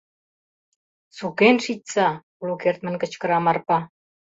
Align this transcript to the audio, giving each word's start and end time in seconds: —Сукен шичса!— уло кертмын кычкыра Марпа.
—Сукен 1.17 1.55
шичса!— 1.63 2.07
уло 2.41 2.55
кертмын 2.61 2.95
кычкыра 3.01 3.37
Марпа. 3.45 3.77